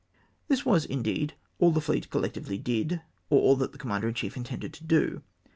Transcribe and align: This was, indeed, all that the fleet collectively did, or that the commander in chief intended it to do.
This 0.47 0.65
was, 0.65 0.83
indeed, 0.83 1.35
all 1.59 1.69
that 1.69 1.75
the 1.75 1.81
fleet 1.85 2.09
collectively 2.09 2.57
did, 2.57 3.03
or 3.29 3.55
that 3.57 3.71
the 3.71 3.77
commander 3.77 4.07
in 4.07 4.15
chief 4.15 4.35
intended 4.35 4.69
it 4.73 4.73
to 4.79 4.83
do. 4.83 5.21